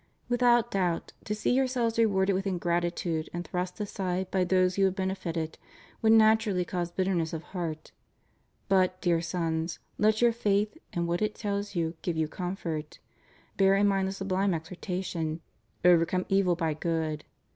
[0.29, 4.95] Without doubt, to see yourselves rewarded with ingratitude and thrust aside by those you have
[4.95, 5.59] benefited
[6.01, 7.91] would naturally cause bitter ness of heart;
[8.67, 12.97] but, dear Sons, let your faith, and what it tells you give you comfort.
[13.57, 15.39] Bear in mind the sublime exhortation,
[15.85, 17.23] Overcome evil by good.